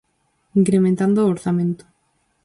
[0.59, 1.83] Incrementando o orzamento.